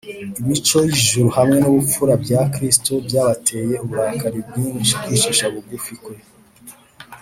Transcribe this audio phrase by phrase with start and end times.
[0.41, 6.15] imico y’ijuru hamwe n’ubupfura bya kristo byabateye uburakari bwinshi kwicisha bugufi kwe,